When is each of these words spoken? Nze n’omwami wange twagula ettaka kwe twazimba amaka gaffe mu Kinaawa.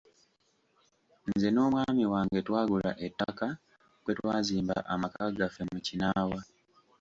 Nze 1.31 1.49
n’omwami 1.51 2.03
wange 2.13 2.39
twagula 2.47 2.91
ettaka 3.05 3.47
kwe 4.03 4.13
twazimba 4.17 4.75
amaka 4.93 5.21
gaffe 5.37 5.61
mu 5.71 5.79
Kinaawa. 5.85 6.39